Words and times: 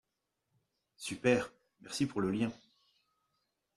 Super, 0.97 1.53
merci 1.81 2.07
pour 2.07 2.21
le 2.21 2.31
lien 2.31 2.51